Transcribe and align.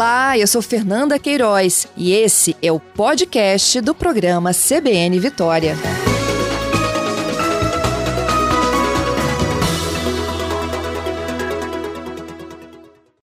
Olá, 0.00 0.38
eu 0.38 0.46
sou 0.46 0.62
Fernanda 0.62 1.18
Queiroz 1.18 1.86
e 1.94 2.14
esse 2.14 2.56
é 2.62 2.72
o 2.72 2.80
podcast 2.80 3.82
do 3.82 3.94
programa 3.94 4.50
CBN 4.54 5.20
Vitória. 5.20 5.74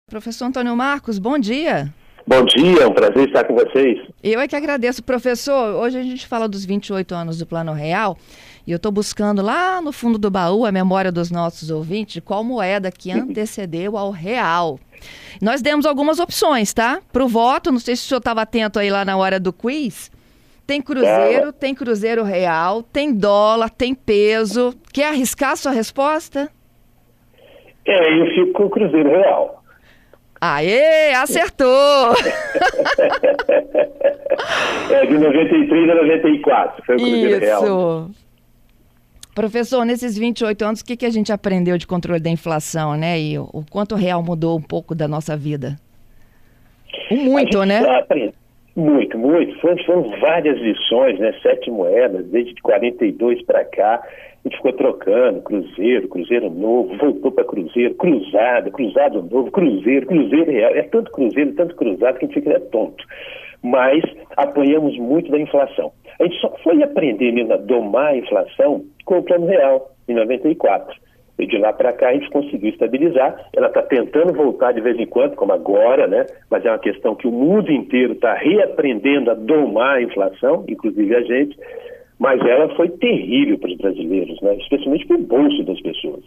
Professor 0.07 0.45
Antônio 0.45 0.77
Marcos, 0.77 1.19
bom 1.19 1.39
dia. 1.39 1.91
Bom 2.27 2.45
dia, 2.45 2.83
é 2.83 2.87
um 2.87 2.93
prazer 2.93 3.29
estar 3.29 3.45
com 3.45 3.55
vocês. 3.55 3.99
Eu 4.23 4.39
é 4.39 4.47
que 4.47 4.55
agradeço, 4.55 5.03
professor. 5.03 5.77
Hoje 5.77 5.97
a 5.97 6.03
gente 6.03 6.27
fala 6.27 6.47
dos 6.47 6.63
28 6.67 7.15
anos 7.15 7.39
do 7.39 7.47
Plano 7.47 7.73
Real 7.73 8.19
e 8.67 8.73
eu 8.73 8.77
estou 8.77 8.93
buscando 8.93 9.41
lá 9.41 9.81
no 9.81 9.93
fundo 9.93 10.19
do 10.19 10.29
baú 10.31 10.67
a 10.67 10.73
memória 10.73 11.11
dos 11.11 11.31
nossos 11.31 11.71
ouvintes 11.71 12.15
de 12.15 12.21
qual 12.21 12.45
moeda 12.45 12.91
que 12.91 13.13
antecedeu 13.13 13.97
ao 13.97 14.11
real. 14.11 14.79
Nós 15.41 15.61
demos 15.63 15.87
algumas 15.87 16.19
opções, 16.19 16.73
tá? 16.73 17.01
Para 17.13 17.25
o 17.25 17.29
voto, 17.29 17.71
não 17.71 17.79
sei 17.79 17.97
se 17.97 18.05
o 18.05 18.09
senhor 18.09 18.19
estava 18.19 18.43
atento 18.43 18.79
aí 18.79 18.91
lá 18.91 19.05
na 19.05 19.17
hora 19.17 19.39
do 19.39 19.53
quiz. 19.53 20.11
Tem 20.67 20.83
cruzeiro, 20.83 21.53
tem 21.53 21.75
cruzeiro 21.75 22.25
real, 22.25 22.83
tem 22.83 23.13
dólar, 23.13 23.71
tem 23.71 23.95
peso. 23.95 24.75
Quer 24.93 25.09
arriscar 25.09 25.57
sua 25.57 25.71
resposta? 25.71 26.51
É, 27.87 28.21
eu 28.21 28.27
fico 28.35 28.53
com 28.53 28.65
o 28.65 28.71
cruzeiro 28.71 29.09
real. 29.09 29.63
Aê, 30.41 31.15
acertou! 31.15 32.15
é 34.91 35.07
de 35.07 35.19
93 35.19 35.91
a 35.91 35.95
94, 35.95 36.85
foi 36.85 36.97
o 36.97 36.99
cruzeiro 36.99 37.45
Isso. 37.45 37.65
real. 37.65 38.11
Professor, 39.37 39.85
nesses 39.85 40.17
28 40.17 40.65
anos, 40.65 40.81
o 40.81 40.85
que, 40.87 40.97
que 40.97 41.05
a 41.05 41.11
gente 41.11 41.31
aprendeu 41.31 41.77
de 41.77 41.87
controle 41.87 42.19
da 42.19 42.31
inflação, 42.31 42.97
né? 42.97 43.21
E 43.21 43.39
o, 43.39 43.63
quanto 43.71 43.93
o 43.93 43.99
real 43.99 44.23
mudou 44.23 44.57
um 44.57 44.63
pouco 44.63 44.95
da 44.95 45.07
nossa 45.07 45.37
vida? 45.37 45.77
Muito, 47.11 47.63
né? 47.65 47.83
Muito, 48.75 49.19
muito. 49.19 49.61
Foram, 49.61 49.77
foram 49.85 50.21
várias 50.21 50.59
lições, 50.59 51.19
né? 51.19 51.35
Sete 51.43 51.71
moedas, 51.71 52.25
desde 52.29 52.55
42 52.63 53.43
para 53.43 53.63
cá. 53.67 54.03
A 54.03 54.49
gente 54.49 54.57
ficou 54.57 54.73
trocando, 54.73 55.43
cruzeiro, 55.43 56.09
cruzeiro 56.09 56.49
novo, 56.49 56.97
voltou 56.97 57.31
para 57.31 57.45
cruzeiro, 57.45 57.95
cruzado, 57.95 58.71
cruzado 58.71 59.23
novo, 59.23 59.51
cruzeiro, 59.51 60.07
cruzeiro 60.07 60.51
real. 60.51 60.71
É 60.75 60.83
tanto 60.85 61.13
cruzeiro, 61.13 61.53
tanto 61.53 61.77
cruzado 61.77 62.19
que 62.19 62.25
a 62.25 62.29
gente 62.29 62.41
fica 62.41 62.59
tonto. 62.59 63.05
Mas 63.67 64.01
apanhamos 64.37 64.97
muito 64.97 65.29
da 65.29 65.41
inflação. 65.41 65.91
A 66.21 66.23
gente 66.23 66.41
só 66.41 66.49
foi 66.63 66.81
aprender 66.85 67.33
mesmo 67.33 67.53
a 67.53 67.57
domar 67.57 68.13
a 68.13 68.17
inflação 68.17 68.85
com 69.05 69.19
o 69.19 69.23
plano 69.25 69.47
real, 69.47 69.91
em 70.09 70.15
94. 70.15 70.95
E 71.37 71.47
de 71.47 71.59
lá 71.59 71.73
para 71.73 71.93
cá 71.93 72.11
a 72.11 72.13
gente 72.13 72.31
conseguiu 72.31 72.71
estabilizar. 72.71 73.49
Ela 73.53 73.67
está 73.67 73.83
tentando 73.83 74.33
voltar 74.33 74.71
de 74.71 74.81
vez 74.81 74.97
em 75.01 75.07
quando, 75.07 75.35
como 75.35 75.53
agora, 75.53 76.07
né? 76.07 76.27
Mas 76.49 76.65
é 76.65 76.71
uma 76.71 76.79
questão 76.79 77.17
que 77.17 77.27
o 77.27 77.33
mundo 77.33 77.73
inteiro 77.73 78.13
está 78.13 78.35
reaprendendo 78.35 79.33
a 79.33 79.35
domar 79.35 79.97
a 79.97 80.03
inflação, 80.03 80.65
inclusive 80.69 81.13
a 81.17 81.23
gente. 81.23 81.59
Mas 82.21 82.41
ela 82.47 82.73
foi 82.77 82.89
terrível 82.89 83.59
para 83.59 83.71
os 83.71 83.77
brasileiros, 83.79 84.41
né? 84.43 84.55
Especialmente 84.59 85.07
para 85.09 85.17
o 85.17 85.23
bolso 85.23 85.65
das 85.65 85.81
pessoas. 85.81 86.23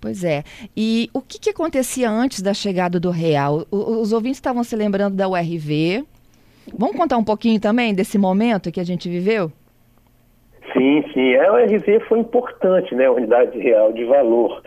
Pois 0.00 0.24
é. 0.24 0.42
E 0.76 1.10
o 1.12 1.20
que, 1.20 1.38
que 1.38 1.50
acontecia 1.50 2.10
antes 2.10 2.40
da 2.40 2.54
chegada 2.54 2.98
do 2.98 3.10
real? 3.10 3.66
O- 3.70 4.00
os 4.00 4.12
ouvintes 4.12 4.38
estavam 4.38 4.64
se 4.64 4.74
lembrando 4.74 5.14
da 5.16 5.28
URV. 5.28 6.04
Vamos 6.72 6.96
contar 6.96 7.18
um 7.18 7.24
pouquinho 7.24 7.60
também 7.60 7.92
desse 7.94 8.16
momento 8.16 8.72
que 8.72 8.80
a 8.80 8.84
gente 8.84 9.08
viveu? 9.08 9.52
Sim, 10.72 11.04
sim. 11.12 11.34
A 11.36 11.52
URV 11.52 12.00
foi 12.08 12.18
importante, 12.20 12.94
né? 12.94 13.06
A 13.06 13.12
unidade 13.12 13.58
real 13.58 13.92
de 13.92 14.04
valor. 14.04 14.62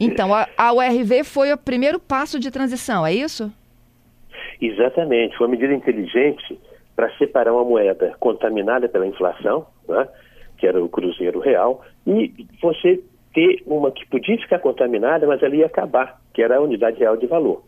Então, 0.00 0.32
a, 0.34 0.48
a 0.56 0.72
URV 0.72 1.24
foi 1.24 1.52
o 1.52 1.58
primeiro 1.58 2.00
passo 2.00 2.38
de 2.40 2.50
transição, 2.50 3.06
é 3.06 3.12
isso? 3.12 3.52
Exatamente, 4.60 5.36
foi 5.36 5.46
uma 5.46 5.50
medida 5.52 5.74
inteligente 5.74 6.58
para 6.96 7.10
separar 7.18 7.52
uma 7.52 7.64
moeda 7.64 8.14
contaminada 8.18 8.88
pela 8.88 9.06
inflação, 9.06 9.66
né, 9.88 10.08
que 10.56 10.66
era 10.66 10.82
o 10.82 10.88
cruzeiro 10.88 11.38
real, 11.40 11.84
e 12.06 12.32
você 12.62 13.00
ter 13.34 13.62
uma 13.66 13.90
que 13.90 14.06
podia 14.06 14.38
ficar 14.38 14.60
contaminada, 14.60 15.26
mas 15.26 15.42
ela 15.42 15.54
ia 15.54 15.66
acabar, 15.66 16.20
que 16.32 16.40
era 16.40 16.56
a 16.56 16.60
unidade 16.60 16.98
real 16.98 17.16
de 17.16 17.26
valor. 17.26 17.62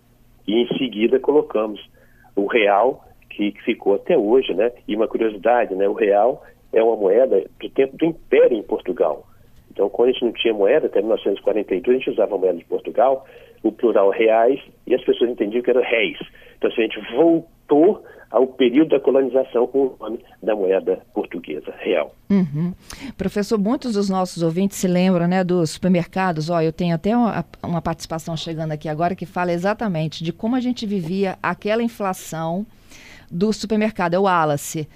E 0.47 0.63
em 0.63 0.79
seguida 0.79 1.19
colocamos 1.19 1.85
o 2.37 2.47
real, 2.47 3.05
que 3.29 3.53
ficou 3.65 3.97
até 3.97 4.17
hoje, 4.17 4.55
né? 4.55 4.71
E 4.87 4.95
uma 4.95 5.09
curiosidade, 5.09 5.75
né? 5.75 5.89
O 5.89 5.93
real 5.93 6.43
é 6.73 6.83
uma 6.83 6.97
moeda 6.97 7.45
do 7.61 7.69
tempo 7.71 7.97
do 7.97 8.07
Império 8.07 8.57
em 8.57 8.63
Portugal. 8.63 9.27
Então, 9.71 9.91
quando 9.91 10.09
a 10.09 10.13
gente 10.13 10.25
não 10.25 10.33
tinha 10.33 10.55
moeda, 10.55 10.87
até 10.87 11.01
1942, 11.01 11.97
a 11.97 11.99
gente 11.99 12.11
usava 12.11 12.35
a 12.35 12.39
moeda 12.39 12.59
de 12.59 12.65
Portugal, 12.65 13.27
o 13.63 13.71
plural 13.71 14.09
reais, 14.11 14.59
e 14.87 14.95
as 14.95 15.05
pessoas 15.05 15.29
entendiam 15.31 15.63
que 15.63 15.69
era 15.71 15.83
réis. 15.83 16.19
Então, 16.57 16.71
assim, 16.71 16.83
a 16.83 16.85
gente 16.85 17.15
voltou 17.15 17.56
ao 18.31 18.47
período 18.47 18.91
da 18.91 19.01
colonização 19.01 19.67
com 19.67 19.87
o 19.87 19.97
nome 19.99 20.25
da 20.43 20.55
moeda 20.55 21.01
portuguesa, 21.15 21.73
real. 21.79 22.15
Uhum. 22.29 22.75
Professor, 23.17 23.59
muitos 23.59 23.95
dos 23.95 24.11
nossos 24.11 24.43
ouvintes 24.43 24.79
se 24.79 24.89
lembram 24.89 25.27
né, 25.27 25.45
dos 25.45 25.71
supermercados. 25.71 26.51
Ó, 26.51 26.61
eu 26.61 26.73
tenho 26.73 26.95
até 26.95 27.17
uma, 27.17 27.45
uma 27.63 27.81
participação 27.81 28.37
chegando 28.37 28.73
aqui 28.73 28.89
agora 28.89 29.15
que 29.15 29.27
fala 29.27 29.53
exatamente 29.53 30.25
de 30.25 30.33
como 30.33 30.57
a 30.57 30.61
gente 30.61 30.85
vivia 30.85 31.39
aquela 31.43 31.83
inflação 31.83 32.67
do 33.31 33.53
supermercado, 33.53 34.15
é 34.15 34.19
o 34.19 34.23
Wallace. 34.23 34.89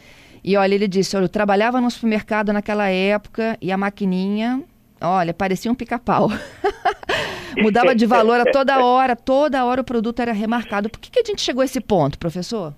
E 0.42 0.56
olha, 0.56 0.74
ele 0.74 0.88
disse: 0.88 1.16
olha, 1.16 1.24
eu 1.24 1.28
trabalhava 1.28 1.80
no 1.80 1.90
supermercado 1.90 2.52
naquela 2.52 2.88
época 2.88 3.56
e 3.60 3.70
a 3.70 3.76
maquininha, 3.76 4.62
olha, 5.00 5.34
parecia 5.34 5.70
um 5.70 5.74
pica-pau. 5.74 6.28
Mudava 7.58 7.94
de 7.94 8.06
valor 8.06 8.40
a 8.40 8.44
toda 8.52 8.84
hora, 8.84 9.16
toda 9.16 9.64
hora 9.64 9.80
o 9.80 9.84
produto 9.84 10.20
era 10.20 10.32
remarcado. 10.32 10.90
Por 10.90 11.00
que, 11.00 11.10
que 11.10 11.20
a 11.20 11.24
gente 11.24 11.42
chegou 11.42 11.62
a 11.62 11.64
esse 11.64 11.80
ponto, 11.80 12.18
professor? 12.18 12.74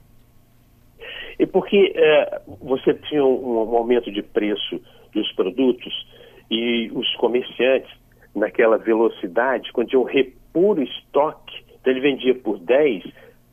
E 1.38 1.46
porque 1.46 1.92
eh, 1.94 2.40
você 2.60 2.94
tinha 2.94 3.24
um, 3.24 3.72
um 3.72 3.76
aumento 3.76 4.10
de 4.10 4.22
preço 4.22 4.80
dos 5.12 5.30
produtos 5.32 5.92
e 6.50 6.90
os 6.94 7.14
comerciantes, 7.16 7.90
naquela 8.34 8.78
velocidade, 8.78 9.72
quando 9.72 9.92
iam 9.92 10.04
repor 10.04 10.78
o 10.78 10.82
estoque, 10.82 11.64
então 11.80 11.92
ele 11.92 12.00
vendia 12.00 12.34
por 12.34 12.58
10, 12.58 13.04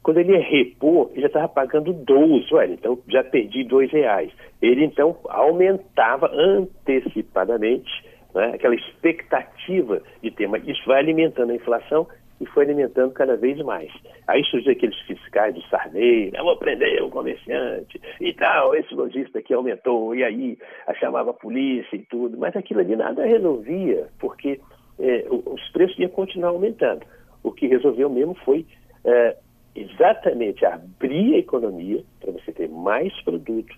quando 0.01 0.17
ele 0.19 0.31
ia 0.31 0.41
repor, 0.41 1.09
ele 1.11 1.21
já 1.21 1.27
estava 1.27 1.47
pagando 1.47 1.93
12, 1.93 2.53
olha, 2.53 2.73
então 2.73 2.97
já 3.07 3.23
perdi 3.23 3.63
dois 3.63 3.91
reais. 3.91 4.31
Ele 4.61 4.83
então 4.85 5.17
aumentava 5.25 6.31
antecipadamente 6.33 7.89
né, 8.33 8.51
aquela 8.53 8.75
expectativa 8.75 10.01
de 10.21 10.31
ter, 10.31 10.47
mas 10.47 10.67
isso 10.67 10.83
vai 10.85 10.99
alimentando 10.99 11.51
a 11.51 11.55
inflação 11.55 12.07
e 12.39 12.45
foi 12.45 12.63
alimentando 12.63 13.11
cada 13.13 13.35
vez 13.35 13.57
mais. 13.59 13.91
Aí 14.27 14.43
surgiu 14.45 14.71
aqueles 14.71 14.97
fiscais 15.01 15.53
do 15.53 15.61
Sarney, 15.63 16.31
eu 16.33 16.43
vou 16.43 16.55
prender 16.57 17.03
o 17.03 17.09
comerciante 17.09 17.99
e 18.21 18.33
tal, 18.33 18.73
esse 18.75 18.93
lojista 18.93 19.39
aqui 19.39 19.53
aumentou, 19.53 20.15
e 20.15 20.23
aí 20.23 20.57
chamava 20.99 21.31
a 21.31 21.33
polícia 21.33 21.95
e 21.95 22.05
tudo, 22.05 22.37
mas 22.37 22.55
aquilo 22.55 22.79
ali 22.79 22.95
nada 22.95 23.25
resolvia, 23.25 24.07
porque 24.19 24.59
o- 25.29 25.53
os 25.53 25.69
preços 25.71 25.97
iam 25.99 26.09
continuar 26.09 26.49
aumentando. 26.49 27.05
O 27.43 27.51
que 27.51 27.67
resolveu 27.67 28.09
mesmo 28.09 28.35
foi 28.45 28.65
eh, 29.05 29.37
exatamente 29.75 30.65
abrir 30.65 31.35
a 31.35 31.39
economia 31.39 32.03
para 32.19 32.31
você 32.33 32.51
ter 32.51 32.67
mais 32.69 33.13
produto 33.23 33.73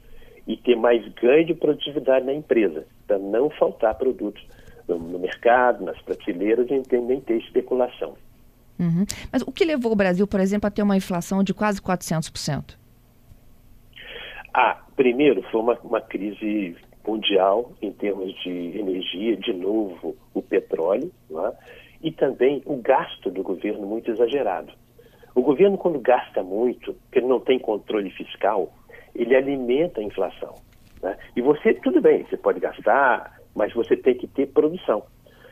e 0.48 0.58
ter 0.58 0.76
mais 0.76 1.08
ganho 1.14 1.46
de 1.46 1.54
produtividade 1.54 2.26
na 2.26 2.34
empresa, 2.34 2.86
para 3.08 3.18
não 3.18 3.50
faltar 3.50 3.96
produtos 3.96 4.44
no, 4.88 4.98
no 4.98 5.20
mercado, 5.20 5.84
nas 5.84 6.00
prateleiras 6.02 6.68
e 6.70 6.98
nem 6.98 7.22
ter- 7.22 7.38
especulação. 7.38 8.16
Uhum. 8.80 9.06
Mas 9.32 9.44
o 9.44 9.52
que 9.52 9.64
levou 9.64 9.92
o 9.92 9.96
Brasil, 9.96 10.26
por 10.26 10.40
exemplo, 10.40 10.68
a 10.68 10.72
ter 10.72 10.82
uma 10.82 10.98
inflação 10.98 11.44
de 11.44 11.54
quase 11.54 11.80
400%? 11.82 12.76
Ah, 14.54 14.82
primeiro 14.96 15.42
foi 15.44 15.62
uma, 15.62 15.78
uma 15.84 16.02
crise 16.02 16.76
mundial 17.08 17.72
em 17.82 17.92
termos 17.92 18.34
de 18.44 18.78
energia, 18.78 19.38
de 19.38 19.54
novo 19.54 20.16
o 20.34 20.42
petróleo, 20.42 21.12
né? 21.30 21.54
e 22.02 22.12
também 22.12 22.62
o 22.66 22.78
gasto 22.78 23.30
do 23.30 23.44
governo 23.44 23.86
muito 23.86 24.12
exagerado. 24.12 24.74
O 25.34 25.42
governo, 25.42 25.78
quando 25.78 26.00
gasta 26.00 26.44
muito, 26.44 26.94
porque 26.94 27.20
ele 27.20 27.28
não 27.28 27.40
tem 27.40 27.58
controle 27.58 28.10
fiscal, 28.12 28.74
ele 29.16 29.36
alimenta 29.36 30.02
a 30.02 30.04
inflação. 30.04 30.56
né? 31.02 31.18
E 31.36 31.42
você, 31.42 31.74
tudo 31.76 32.02
bem, 32.02 32.24
você 32.24 32.38
pode 32.38 32.60
gastar, 32.60 33.40
mas 33.56 33.74
você 33.74 33.96
tem 33.98 34.16
que 34.16 34.28
ter 34.28 34.48
produção. 34.48 35.04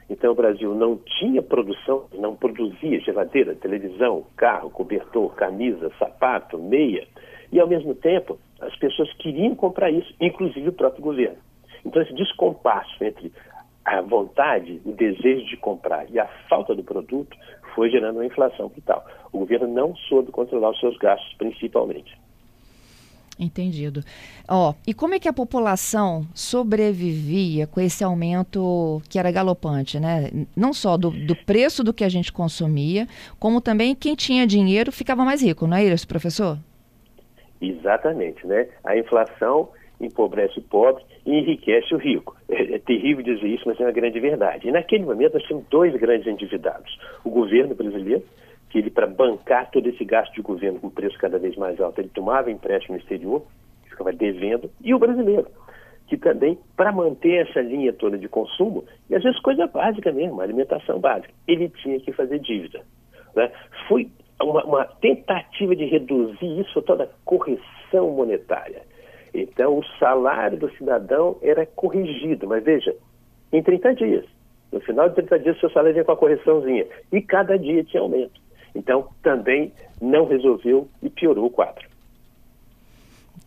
Então 0.10 0.32
o 0.32 0.36
Brasil 0.36 0.74
não 0.74 0.98
tinha 1.20 1.42
produção, 1.42 2.08
não 2.14 2.36
produzia 2.36 3.00
geladeira, 3.00 3.54
televisão, 3.56 4.26
carro, 4.36 4.70
cobertor, 4.72 5.36
camisa, 5.36 5.92
sapato, 6.00 6.58
meia. 6.58 7.08
E 7.52 7.60
ao 7.60 7.68
mesmo 7.68 7.94
tempo, 7.94 8.40
as 8.60 8.76
pessoas 8.78 9.12
queriam 9.14 9.54
comprar 9.56 9.92
isso, 9.92 10.12
inclusive 10.20 10.70
o 10.70 10.74
próprio 10.74 11.04
governo. 11.04 11.38
Então 11.86 12.02
esse 12.02 12.14
descompasso 12.14 13.04
entre 13.04 13.32
a 13.86 14.02
vontade, 14.02 14.82
o 14.84 14.92
desejo 14.92 15.46
de 15.46 15.58
comprar 15.58 16.10
e 16.10 16.20
a 16.20 16.28
falta 16.50 16.76
do 16.76 16.84
produto 16.84 17.38
foi 17.76 17.90
gerando 17.90 18.18
uma 18.18 18.26
inflação 18.26 18.68
brutal. 18.68 19.06
O 19.32 19.40
governo 19.40 19.68
não 19.68 19.96
soube 19.96 20.32
controlar 20.32 20.72
os 20.72 20.80
seus 20.80 20.98
gastos, 20.98 21.34
principalmente. 21.38 22.18
Entendido. 23.40 24.04
Ó, 24.50 24.74
e 24.86 24.94
como 24.94 25.14
é 25.14 25.20
que 25.20 25.30
a 25.30 25.34
população 25.34 26.28
sobrevivia 26.34 27.66
com 27.66 27.80
esse 27.80 28.04
aumento 28.04 29.02
que 29.10 29.18
era 29.18 29.32
galopante, 29.32 29.98
né? 29.98 30.30
Não 30.56 30.74
só 30.74 30.98
do, 30.98 31.10
do 31.10 31.36
preço 31.46 31.82
do 31.82 31.94
que 31.94 32.04
a 32.04 32.10
gente 32.10 32.34
consumia, 32.34 33.08
como 33.40 33.62
também 33.62 33.96
quem 33.96 34.14
tinha 34.14 34.46
dinheiro 34.46 34.92
ficava 34.92 35.24
mais 35.24 35.42
rico, 35.42 35.66
não 35.66 35.78
é 35.78 35.86
isso, 35.86 36.06
professor? 36.06 36.58
Exatamente, 37.62 38.46
né? 38.46 38.68
A 38.84 38.98
inflação 38.98 39.70
empobrece 40.00 40.60
o 40.60 40.62
pobre 40.62 41.04
e 41.26 41.40
enriquece 41.40 41.94
o 41.94 41.98
rico. 41.98 42.36
É, 42.50 42.76
é, 42.76 42.80
terrível 42.80 43.24
dizer 43.24 43.48
isso, 43.48 43.64
mas 43.66 43.80
é 43.80 43.84
uma 43.84 43.92
grande 43.92 44.20
verdade. 44.20 44.68
E 44.68 44.72
naquele 44.72 45.04
momento 45.06 45.34
nós 45.34 45.44
tínhamos 45.44 45.68
dois 45.70 45.94
grandes 45.96 46.28
endividados. 46.28 46.98
O 47.24 47.30
governo 47.30 47.76
brasileiro, 47.76 48.24
que 48.70 48.78
ele, 48.78 48.90
para 48.90 49.08
bancar 49.08 49.70
todo 49.72 49.88
esse 49.90 50.06
gasto 50.06 50.34
de 50.34 50.42
governo 50.42 50.80
com 50.80 50.90
preço 50.90 51.18
cada 51.18 51.40
vez 51.40 51.56
mais 51.56 51.80
alto, 51.82 52.00
ele 52.00 52.10
tomava 52.10 52.52
empréstimo 52.52 52.96
no 52.96 53.02
exterior, 53.02 53.44
ficava 53.84 54.14
devendo, 54.14 54.70
e 54.82 54.94
o 54.94 55.00
brasileiro, 55.00 55.48
que 56.08 56.18
também, 56.18 56.58
para 56.76 56.92
manter 56.92 57.48
essa 57.48 57.62
linha 57.62 57.92
toda 57.94 58.18
de 58.18 58.28
consumo, 58.28 58.86
e 59.10 59.16
às 59.16 59.24
vezes 59.24 59.40
coisa 59.42 59.68
básica 59.68 60.12
mesmo, 60.12 60.40
alimentação 60.40 61.00
básica, 61.00 61.34
ele 61.48 61.70
tinha 61.70 62.00
que 62.00 62.12
fazer 62.14 62.40
dívida. 62.40 62.82
Né? 63.36 63.52
Foi 63.88 64.10
uma, 64.42 64.64
uma 64.64 64.86
tentativa 64.86 65.76
de 65.76 65.86
reduzir 65.86 66.60
isso, 66.60 66.82
toda 66.84 67.06
a 67.06 67.10
correção 67.26 68.12
monetária. 68.12 68.82
Então, 69.34 69.78
o 69.78 69.86
salário 70.00 70.58
do 70.58 70.72
cidadão 70.72 71.38
era 71.42 71.66
corrigido, 71.66 72.48
mas 72.48 72.64
veja, 72.64 72.96
em 73.52 73.62
30 73.62 73.96
dias. 73.96 74.26
No 74.72 74.80
final 74.82 75.10
de 75.10 75.16
30 75.16 75.40
dias, 75.40 75.60
seu 75.60 75.70
salário 75.72 75.94
vinha 75.94 76.06
com 76.06 76.12
a 76.12 76.18
correçãozinha. 76.18 76.86
E 77.12 77.22
cada 77.22 77.58
dia 77.58 77.84
tinha 77.84 78.02
aumento. 78.02 78.40
Então, 78.74 79.10
também 79.22 79.72
não 80.02 80.26
resolveu 80.26 80.88
e 81.02 81.10
piorou 81.10 81.46
o 81.46 81.50
quadro. 81.50 81.88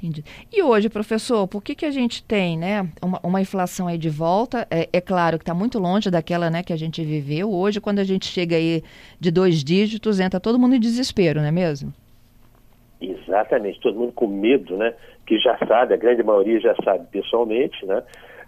Entendi. 0.02 0.24
E 0.52 0.60
hoje, 0.62 0.88
professor, 0.88 1.46
por 1.46 1.62
que, 1.62 1.76
que 1.76 1.86
a 1.86 1.90
gente 1.90 2.24
tem 2.24 2.58
né, 2.58 2.88
uma, 3.00 3.20
uma 3.22 3.40
inflação 3.40 3.86
aí 3.86 3.96
de 3.96 4.10
volta? 4.10 4.66
É, 4.69 4.88
é 4.92 5.00
claro 5.00 5.38
que 5.38 5.42
está 5.42 5.54
muito 5.54 5.78
longe 5.78 6.10
daquela 6.10 6.50
né, 6.50 6.62
que 6.64 6.72
a 6.72 6.76
gente 6.76 7.04
viveu. 7.04 7.52
Hoje, 7.52 7.80
quando 7.80 8.00
a 8.00 8.04
gente 8.04 8.26
chega 8.26 8.56
aí 8.56 8.82
de 9.20 9.30
dois 9.30 9.62
dígitos, 9.62 10.19
entra 10.19 10.40
todo 10.40 10.58
mundo 10.58 10.74
em 10.74 10.80
desespero, 10.80 11.40
não 11.40 11.46
é 11.46 11.52
mesmo? 11.52 11.92
Exatamente, 13.00 13.80
todo 13.80 13.98
mundo 13.98 14.12
com 14.12 14.26
medo, 14.26 14.76
né? 14.76 14.92
Que 15.24 15.38
já 15.38 15.56
sabe, 15.66 15.94
a 15.94 15.96
grande 15.96 16.22
maioria 16.22 16.60
já 16.60 16.74
sabe 16.84 17.06
pessoalmente, 17.10 17.84
né? 17.86 18.02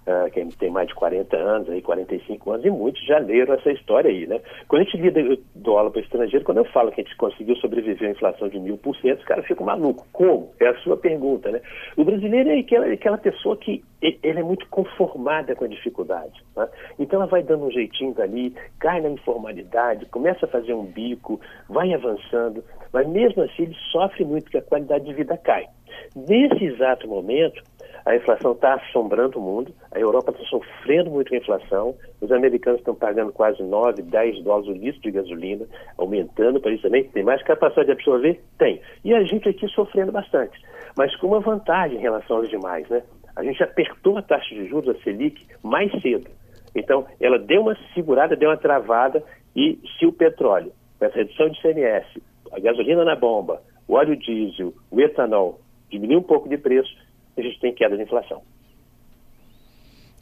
Uh, 0.06 0.30
quem 0.32 0.48
tem 0.50 0.70
mais 0.70 0.88
de 0.88 0.94
40 0.94 1.34
anos, 1.34 1.70
aí, 1.70 1.80
45 1.80 2.50
anos, 2.50 2.66
e 2.66 2.70
muitos 2.70 3.02
já 3.06 3.18
leram 3.18 3.54
essa 3.54 3.72
história 3.72 4.10
aí, 4.10 4.26
né? 4.26 4.38
Quando 4.68 4.82
a 4.82 4.84
gente 4.84 4.98
lida 4.98 5.38
do 5.54 5.78
aula 5.78 5.90
para 5.90 6.02
estrangeiro, 6.02 6.44
quando 6.44 6.58
eu 6.58 6.64
falo 6.66 6.92
que 6.92 7.00
a 7.00 7.04
gente 7.04 7.16
conseguiu 7.16 7.56
sobreviver 7.56 8.10
à 8.10 8.12
inflação 8.12 8.48
de 8.48 8.58
mil 8.58 8.76
por 8.76 8.94
cento, 8.96 9.20
os 9.20 9.24
caras 9.24 9.46
ficam 9.46 9.64
malucos. 9.64 10.06
Como? 10.12 10.52
É 10.60 10.68
a 10.68 10.76
sua 10.80 10.98
pergunta, 10.98 11.50
né? 11.50 11.62
O 11.96 12.04
brasileiro 12.04 12.50
é 12.50 12.58
aquela, 12.58 12.86
aquela 12.86 13.16
pessoa 13.16 13.56
que 13.56 13.82
ele 14.22 14.38
é 14.38 14.42
muito 14.42 14.68
conformada 14.68 15.54
com 15.54 15.64
a 15.64 15.68
dificuldade. 15.68 16.44
Né? 16.54 16.68
Então 16.98 17.20
ela 17.20 17.30
vai 17.30 17.42
dando 17.42 17.64
um 17.64 17.70
jeitinho 17.70 18.12
dali, 18.12 18.54
cai 18.78 19.00
na 19.00 19.08
informalidade, 19.08 20.06
começa 20.06 20.44
a 20.44 20.48
fazer 20.48 20.74
um 20.74 20.84
bico, 20.84 21.40
vai 21.68 21.94
avançando, 21.94 22.62
mas 22.92 23.08
mesmo 23.08 23.42
assim 23.42 23.62
ele 23.62 23.76
sofre 23.90 24.24
muito 24.24 24.44
porque 24.44 24.58
a 24.58 24.62
qualidade 24.62 25.04
de 25.04 25.14
vida 25.14 25.36
cai. 25.38 25.66
Nesse 26.14 26.64
exato 26.64 27.08
momento, 27.08 27.62
a 28.06 28.14
inflação 28.14 28.52
está 28.52 28.74
assombrando 28.74 29.38
o 29.38 29.42
mundo, 29.42 29.74
a 29.90 29.98
Europa 29.98 30.30
está 30.30 30.44
sofrendo 30.44 31.10
muito 31.10 31.30
com 31.30 31.36
a 31.36 31.38
inflação, 31.38 31.94
os 32.20 32.30
americanos 32.30 32.80
estão 32.80 32.94
pagando 32.94 33.32
quase 33.32 33.62
9, 33.62 34.02
10 34.02 34.42
dólares 34.42 34.68
o 34.68 34.72
litro 34.72 35.00
de 35.00 35.10
gasolina, 35.10 35.66
aumentando 35.96 36.60
para 36.60 36.72
isso 36.72 36.82
também. 36.82 37.04
Tem 37.04 37.22
mais 37.22 37.42
capacidade 37.42 37.86
de 37.86 37.92
absorver? 37.92 38.40
Tem. 38.58 38.80
E 39.02 39.14
a 39.14 39.22
gente 39.24 39.48
aqui 39.48 39.66
sofrendo 39.68 40.12
bastante, 40.12 40.60
mas 40.96 41.16
com 41.16 41.28
uma 41.28 41.40
vantagem 41.40 41.96
em 41.96 42.02
relação 42.02 42.38
aos 42.38 42.50
demais, 42.50 42.86
né? 42.88 43.02
A 43.36 43.42
gente 43.42 43.62
apertou 43.62 44.18
a 44.18 44.22
taxa 44.22 44.54
de 44.54 44.68
juros, 44.68 44.94
a 44.94 45.02
Selic, 45.02 45.44
mais 45.62 45.90
cedo. 46.02 46.30
Então, 46.74 47.06
ela 47.20 47.38
deu 47.38 47.62
uma 47.62 47.76
segurada, 47.94 48.36
deu 48.36 48.50
uma 48.50 48.56
travada, 48.56 49.22
e 49.56 49.78
se 49.98 50.06
o 50.06 50.12
petróleo, 50.12 50.72
com 50.98 51.04
essa 51.04 51.16
redução 51.16 51.48
de 51.48 51.60
CMS, 51.60 52.06
a 52.52 52.60
gasolina 52.60 53.04
na 53.04 53.16
bomba, 53.16 53.62
o 53.88 53.94
óleo 53.94 54.16
diesel, 54.16 54.72
o 54.90 55.00
etanol, 55.00 55.60
diminuir 55.90 56.16
um 56.16 56.22
pouco 56.22 56.48
de 56.48 56.58
preço, 56.58 56.94
a 57.36 57.42
gente 57.42 57.58
tem 57.60 57.74
queda 57.74 57.96
de 57.96 58.02
inflação. 58.02 58.42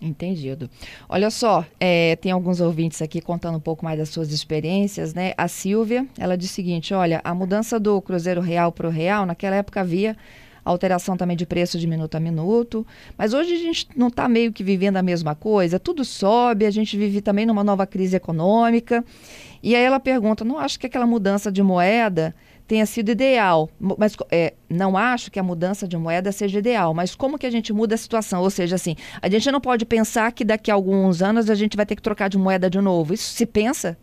Entendido. 0.01 0.69
Olha 1.09 1.31
só, 1.31 1.65
é, 1.79 2.17
tem 2.17 2.33
alguns 2.33 2.61
ouvintes 2.61 3.01
aqui 3.01 3.21
contando 3.21 3.59
um 3.59 3.61
pouco 3.61 3.85
mais 3.85 3.97
das 3.97 4.09
suas 4.09 4.33
experiências, 4.33 5.15
né? 5.15 5.33
A 5.37 5.47
Silvia, 5.47 6.05
ela 6.19 6.37
diz 6.37 6.51
o 6.51 6.53
seguinte: 6.53 6.93
olha, 6.93 7.21
a 7.23 7.33
mudança 7.33 7.79
do 7.79 8.03
Cruzeiro 8.03 8.41
Real 8.41 8.73
para 8.73 8.89
o 8.89 8.91
Real, 8.91 9.25
naquela 9.25 9.55
época 9.55 9.81
havia 9.81 10.17
alteração 10.65 11.17
também 11.17 11.37
de 11.37 11.47
preço 11.47 11.79
de 11.79 11.87
minuto 11.87 12.17
a 12.17 12.21
minuto, 12.21 12.87
mas 13.17 13.33
hoje 13.33 13.55
a 13.55 13.59
gente 13.59 13.89
não 13.97 14.09
está 14.09 14.29
meio 14.29 14.53
que 14.53 14.63
vivendo 14.63 14.97
a 14.97 15.03
mesma 15.03 15.35
coisa, 15.35 15.79
tudo 15.79 16.05
sobe, 16.05 16.67
a 16.67 16.71
gente 16.71 16.97
vive 16.97 17.21
também 17.21 17.47
numa 17.47 17.65
nova 17.65 17.87
crise 17.87 18.17
econômica. 18.17 19.05
E 19.63 19.77
aí 19.77 19.85
ela 19.85 20.01
pergunta: 20.01 20.45
não 20.45 20.59
acho 20.59 20.81
que 20.81 20.87
aquela 20.87 21.07
mudança 21.07 21.51
de 21.51 21.63
moeda 21.63 22.35
tenha 22.67 22.87
sido 22.87 23.11
ideal, 23.11 23.69
mas 23.79 24.17
é, 24.31 24.55
não 24.69 24.97
acho 24.97 25.31
que 25.31 25.39
a 25.39 25.43
mudança 25.43 25.87
de 25.87 25.97
moeda 25.97 26.33
seja 26.33 26.59
ideal, 26.59 26.95
mas 26.95 27.15
como 27.15 27.39
que 27.39 27.47
a 27.47 27.51
gente 27.51 27.73
muda 27.73 27.95
a 27.95 27.99
situação? 27.99 28.43
Ou 28.43 28.51
seja, 28.51 28.77
assim, 28.77 28.97
a 29.21 29.29
gente 29.29 29.51
não 29.51 29.61
pode 29.61 29.85
pensar 29.85 30.33
que 30.33 30.45
daqui 30.45 30.71
a 30.71 30.75
alguns 30.75 31.23
anos 31.23 31.51
a 31.51 31.55
gente 31.55 31.77
vai 31.77 31.85
ter 31.85 31.97
que 31.97 32.03
trocar 32.03 32.29
de 32.29 32.39
moeda 32.39 32.71
de 32.71 32.81
novo. 32.81 33.13
Isso 33.13 33.33
se 33.33 33.45
pensa? 33.45 33.99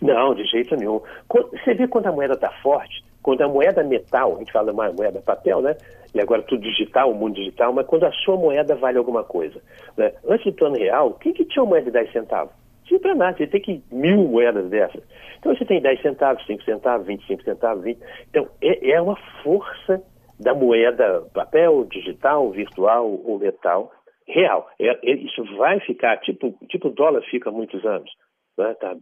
Não, 0.00 0.34
de 0.34 0.44
jeito 0.46 0.74
nenhum. 0.76 1.00
Você 1.28 1.74
vê 1.74 1.86
quando 1.86 2.06
a 2.06 2.12
moeda 2.12 2.34
está 2.34 2.50
forte, 2.62 3.04
quando 3.22 3.42
a 3.42 3.48
moeda 3.48 3.84
metal, 3.84 4.34
a 4.34 4.38
gente 4.40 4.52
fala 4.52 4.72
mais 4.72 4.94
moeda 4.94 5.20
papel, 5.20 5.60
né? 5.62 5.76
E 6.14 6.20
agora 6.20 6.42
tudo 6.42 6.60
digital, 6.62 7.10
o 7.10 7.14
mundo 7.14 7.34
digital, 7.34 7.72
mas 7.72 7.86
quando 7.86 8.04
a 8.04 8.12
sua 8.12 8.36
moeda 8.36 8.74
vale 8.74 8.98
alguma 8.98 9.24
coisa. 9.24 9.60
Né? 9.96 10.12
Antes 10.28 10.46
do 10.46 10.52
plano 10.52 10.76
real, 10.76 11.14
quem 11.14 11.32
que 11.32 11.44
tinha 11.44 11.62
uma 11.62 11.70
moeda 11.70 11.86
de 11.86 11.92
10 11.92 12.12
centavos? 12.12 12.52
Para 13.00 13.14
nada, 13.14 13.36
você 13.36 13.46
tem 13.46 13.60
que 13.60 13.82
mil 13.90 14.28
moedas 14.28 14.68
dessas. 14.70 15.02
Então 15.38 15.54
você 15.54 15.64
tem 15.64 15.80
10 15.80 16.02
centavos, 16.02 16.44
5 16.46 16.62
centavos, 16.64 17.06
25 17.06 17.42
centavos, 17.42 17.84
20. 17.84 17.98
Então 18.30 18.48
é, 18.62 18.90
é 18.92 19.00
uma 19.00 19.16
força 19.42 20.02
da 20.38 20.54
moeda 20.54 21.22
papel, 21.34 21.84
digital, 21.84 22.50
virtual 22.50 23.20
ou 23.24 23.38
metal 23.38 23.90
real. 24.26 24.68
É, 24.80 24.88
é, 24.88 25.14
isso 25.14 25.44
vai 25.56 25.80
ficar, 25.80 26.18
tipo, 26.18 26.54
tipo 26.68 26.88
o 26.88 26.92
dólar 26.92 27.22
fica 27.30 27.50
muitos 27.50 27.84
anos. 27.84 28.10
Né? 28.58 28.74
Tá 28.80 28.96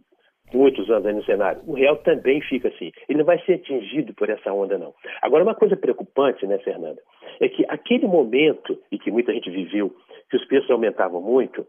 muitos 0.53 0.89
anos 0.89 1.05
aí 1.05 1.13
no 1.13 1.23
cenário. 1.23 1.61
O 1.65 1.73
real 1.73 1.97
também 1.97 2.41
fica 2.41 2.67
assim. 2.67 2.91
Ele 3.07 3.19
não 3.19 3.25
vai 3.25 3.39
ser 3.45 3.53
atingido 3.53 4.13
por 4.13 4.29
essa 4.29 4.51
onda, 4.51 4.77
não. 4.77 4.93
Agora, 5.21 5.43
uma 5.43 5.55
coisa 5.55 5.75
preocupante, 5.75 6.45
né, 6.45 6.57
Fernanda, 6.59 7.01
é 7.39 7.47
que 7.47 7.65
aquele 7.69 8.07
momento 8.07 8.77
em 8.91 8.97
que 8.97 9.11
muita 9.11 9.33
gente 9.33 9.49
viveu, 9.49 9.91
que 10.29 10.37
os 10.37 10.45
preços 10.45 10.69
aumentavam 10.69 11.21
muito, 11.21 11.65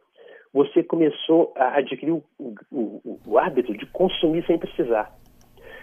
você 0.53 0.83
começou 0.83 1.53
a 1.57 1.79
adquirir 1.79 2.13
o, 2.13 2.23
o, 2.71 3.19
o 3.27 3.39
hábito 3.39 3.73
de 3.73 3.87
consumir 3.87 4.45
sem 4.47 4.59
precisar. 4.59 5.13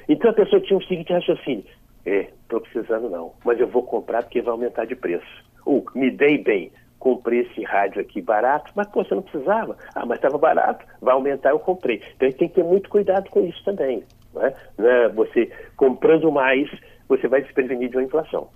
Então 0.08 0.32
a 0.32 0.34
pessoa 0.34 0.62
tinha 0.62 0.78
o 0.78 0.84
seguinte 0.84 1.14
raciocínio: 1.14 1.66
é, 2.06 2.30
estou 2.42 2.62
precisando 2.62 3.10
não, 3.10 3.34
mas 3.44 3.60
eu 3.60 3.68
vou 3.68 3.84
comprar 3.84 4.24
porque 4.24 4.42
vai 4.42 4.52
aumentar 4.52 4.86
de 4.86 4.96
preço. 4.96 5.50
Ou 5.66 5.86
me 5.94 6.10
dei 6.12 6.38
bem, 6.38 6.72
comprei 6.98 7.42
esse 7.42 7.64
rádio 7.64 8.02
aqui 8.02 8.22
barato, 8.22 8.72
mas 8.76 8.88
pô, 8.88 9.04
você 9.04 9.16
não 9.16 9.22
precisava. 9.22 9.78
Ah, 9.96 10.06
mas 10.06 10.18
estava 10.18 10.38
barato, 10.38 10.86
vai 11.02 11.14
aumentar, 11.14 11.50
eu 11.50 11.60
comprei. 11.60 12.02
Então 12.16 12.28
a 12.28 12.30
gente 12.30 12.40
tem 12.40 12.50
que 12.50 12.56
ter 12.56 12.64
muito 12.64 12.90
cuidado 12.90 13.30
com 13.30 13.42
isso 13.42 13.64
também. 13.64 14.04
Não 14.34 14.46
é? 14.46 14.56
Não 14.78 14.88
é 14.88 15.10
você 15.10 15.52
comprando 15.76 16.32
mais, 16.32 16.70
você 17.08 17.28
vai 17.28 17.44
se 17.44 17.54
prevenir 17.54 17.90
de 17.90 17.98
uma 17.98 18.04
inflação. 18.04 18.50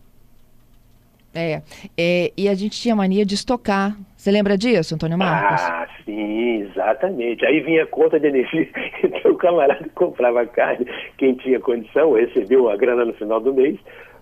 É, 1.33 1.61
é, 1.97 2.31
e 2.37 2.47
a 2.47 2.53
gente 2.53 2.79
tinha 2.79 2.95
mania 2.95 3.25
de 3.25 3.33
estocar. 3.33 3.97
Você 4.15 4.31
lembra 4.31 4.57
disso, 4.57 4.93
Antônio 4.95 5.17
Marcos? 5.17 5.61
Ah, 5.63 5.87
sim, 6.05 6.61
exatamente. 6.61 7.45
Aí 7.45 7.59
vinha 7.61 7.83
a 7.83 7.87
conta 7.87 8.19
de 8.19 8.27
energia, 8.27 8.69
então 9.03 9.31
o 9.31 9.37
camarada 9.37 9.85
comprava 9.95 10.45
carne, 10.45 10.85
quem 11.17 11.33
tinha 11.35 11.59
condição 11.59 12.13
recebeu 12.13 12.69
a 12.69 12.77
grana 12.77 13.03
no 13.03 13.13
final 13.13 13.39
do 13.39 13.53
mês, 13.53 13.79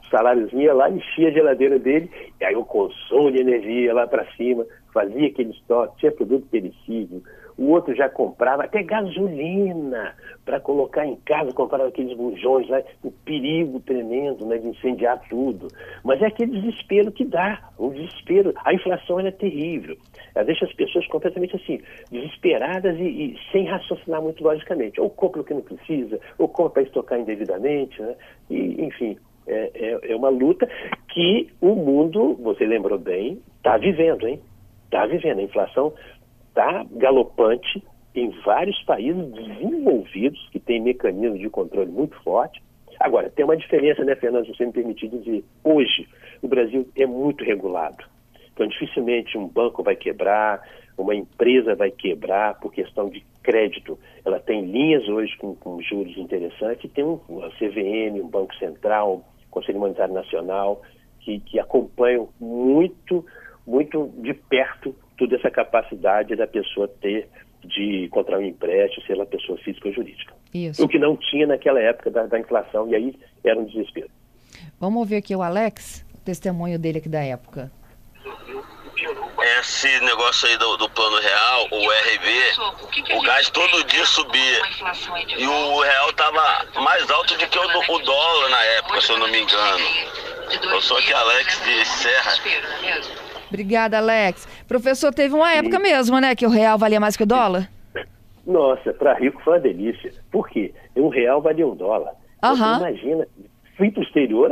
saláriozinho 0.09 0.73
lá, 0.73 0.89
enchia 0.89 1.29
a 1.29 1.31
geladeira 1.31 1.77
dele, 1.77 2.09
e 2.39 2.45
aí 2.45 2.55
o 2.55 2.65
consumo 2.65 3.31
de 3.31 3.39
energia 3.41 3.93
lá 3.93 4.07
para 4.07 4.25
cima, 4.37 4.65
fazia 4.93 5.27
aquele 5.27 5.51
estoque, 5.51 5.99
tinha 5.99 6.11
produto 6.11 6.47
perecível, 6.49 7.21
o 7.57 7.69
outro 7.69 7.95
já 7.95 8.09
comprava 8.09 8.63
até 8.63 8.83
gasolina 8.83 10.15
para 10.45 10.59
colocar 10.59 11.05
em 11.05 11.15
casa, 11.17 11.53
comprava 11.53 11.87
aqueles 11.87 12.15
bujões 12.15 12.67
lá, 12.69 12.81
o 13.03 13.11
perigo 13.11 13.79
tremendo 13.79 14.45
né, 14.45 14.57
de 14.57 14.67
incendiar 14.67 15.21
tudo. 15.29 15.67
Mas 16.03 16.21
é 16.21 16.27
aquele 16.27 16.59
desespero 16.59 17.11
que 17.11 17.25
dá, 17.25 17.69
o 17.77 17.89
desespero, 17.89 18.53
a 18.63 18.73
inflação 18.73 19.19
é 19.19 19.31
terrível. 19.31 19.97
Ela 20.35 20.45
deixa 20.45 20.65
as 20.65 20.73
pessoas 20.73 21.05
completamente 21.07 21.55
assim, 21.55 21.81
desesperadas 22.11 22.97
e, 22.97 23.03
e 23.03 23.37
sem 23.51 23.65
raciocinar 23.65 24.21
muito 24.21 24.43
logicamente. 24.43 24.99
Ou 24.99 25.09
compra 25.09 25.41
o 25.41 25.43
que 25.43 25.53
não 25.53 25.61
precisa, 25.61 26.19
ou 26.37 26.47
compra 26.47 26.71
para 26.71 26.83
estocar 26.83 27.19
indevidamente, 27.19 28.01
né? 28.01 28.15
E, 28.49 28.83
enfim, 28.83 29.17
é, 29.47 29.71
é, 29.73 30.11
é, 30.11 30.15
uma 30.15 30.29
luta 30.29 30.67
que 31.09 31.49
o 31.59 31.75
mundo, 31.75 32.35
você 32.41 32.65
lembrou 32.65 32.97
bem, 32.97 33.41
está 33.57 33.77
vivendo, 33.77 34.27
hein? 34.27 34.39
Está 34.85 35.05
vivendo. 35.05 35.39
A 35.39 35.43
inflação 35.43 35.93
está 36.51 36.85
galopante 36.91 37.83
em 38.13 38.29
vários 38.45 38.81
países 38.83 39.25
desenvolvidos, 39.31 40.49
que 40.51 40.59
têm 40.59 40.81
mecanismos 40.81 41.39
de 41.39 41.49
controle 41.49 41.89
muito 41.89 42.15
forte. 42.23 42.61
Agora, 42.99 43.29
tem 43.29 43.45
uma 43.45 43.57
diferença, 43.57 44.03
né, 44.03 44.15
Fernando, 44.15 44.45
se 44.45 44.55
você 44.55 44.65
me 44.65 44.73
permitir 44.73 45.07
dizer. 45.07 45.43
Hoje, 45.63 46.07
o 46.41 46.47
Brasil 46.47 46.87
é 46.95 47.05
muito 47.05 47.43
regulado. 47.43 48.03
Então, 48.53 48.67
dificilmente 48.67 49.37
um 49.37 49.47
banco 49.47 49.81
vai 49.81 49.95
quebrar, 49.95 50.61
uma 50.97 51.15
empresa 51.15 51.73
vai 51.73 51.89
quebrar 51.89 52.59
por 52.59 52.71
questão 52.71 53.09
de 53.09 53.25
crédito. 53.41 53.97
Ela 54.23 54.39
tem 54.39 54.65
linhas 54.65 55.07
hoje 55.07 55.35
com, 55.37 55.55
com 55.55 55.81
juros 55.81 56.15
interessantes, 56.17 56.91
tem 56.91 57.03
um, 57.03 57.19
uma 57.27 57.49
CVM, 57.51 58.21
um 58.21 58.27
Banco 58.27 58.53
Central, 58.55 59.23
Conselho 59.49 59.79
Monetário 59.79 60.13
Nacional, 60.13 60.81
que, 61.21 61.39
que 61.39 61.59
acompanham 61.59 62.29
muito, 62.39 63.25
muito 63.65 64.11
de 64.17 64.33
perto 64.33 64.95
toda 65.17 65.35
essa 65.35 65.51
capacidade 65.51 66.35
da 66.35 66.47
pessoa 66.47 66.87
ter 66.87 67.27
de 67.63 68.05
encontrar 68.05 68.39
um 68.39 68.41
empréstimo, 68.41 69.05
ser 69.05 69.13
uma 69.13 69.25
pessoa 69.25 69.57
física 69.59 69.87
ou 69.87 69.93
jurídica. 69.93 70.33
Isso. 70.53 70.83
O 70.83 70.87
que 70.87 70.97
não 70.97 71.15
tinha 71.15 71.45
naquela 71.45 71.79
época 71.79 72.09
da, 72.09 72.25
da 72.25 72.39
inflação, 72.39 72.89
e 72.89 72.95
aí 72.95 73.15
era 73.43 73.59
um 73.59 73.65
desespero. 73.65 74.09
Vamos 74.79 74.99
ouvir 74.99 75.17
aqui 75.17 75.35
o 75.35 75.41
Alex, 75.41 76.05
o 76.15 76.19
testemunho 76.19 76.79
dele 76.79 76.97
aqui 76.97 77.09
da 77.09 77.23
época. 77.23 77.71
Esse 79.59 79.99
negócio 80.01 80.47
aí 80.47 80.57
do, 80.57 80.77
do 80.77 80.89
plano 80.89 81.19
real, 81.19 81.67
o 81.71 81.89
RB, 81.89 83.15
o 83.15 83.21
gás 83.21 83.49
todo 83.49 83.83
dia 83.85 84.05
subia. 84.05 84.61
E 85.37 85.47
o 85.47 85.79
real 85.81 86.13
tava 86.13 86.65
mais 86.81 87.09
alto 87.09 87.35
do 87.35 87.47
que 87.47 87.57
o, 87.57 87.95
o 87.95 87.99
dólar 87.99 88.49
na 88.49 88.63
época, 88.63 89.01
se 89.01 89.11
eu 89.11 89.17
não 89.17 89.27
me 89.27 89.41
engano. 89.41 89.85
Eu 90.63 90.81
sou 90.81 90.97
aqui 90.97 91.13
Alex 91.13 91.61
de 91.63 91.85
Serra. 91.85 92.33
Obrigada, 93.51 93.97
Alex. 93.97 94.47
Professor, 94.65 95.13
teve 95.13 95.35
uma 95.35 95.51
época 95.53 95.77
mesmo, 95.77 96.19
né, 96.19 96.33
que 96.33 96.45
o 96.45 96.49
real 96.49 96.77
valia 96.77 97.01
mais 97.01 97.17
que 97.17 97.23
o 97.23 97.27
dólar? 97.27 97.69
Nossa, 98.47 98.93
para 98.93 99.13
rico 99.13 99.41
foi 99.43 99.53
uma 99.53 99.59
delícia. 99.59 100.11
Por 100.31 100.47
quê? 100.49 100.73
Um 100.95 101.09
real 101.09 101.41
valia 101.41 101.67
um 101.67 101.75
dólar. 101.75 102.13
Uhum. 102.43 102.55
Você 102.55 102.63
imagina, 102.63 103.27
fui 103.77 103.91
para 103.91 103.99
o 103.99 104.03
exterior, 104.03 104.49